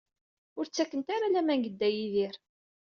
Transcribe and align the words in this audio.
Ur 0.57 0.65
ttakent 0.67 1.07
ara 1.15 1.27
laman 1.33 1.59
deg 1.61 1.65
Dda 1.73 1.89
Yidir. 1.95 2.35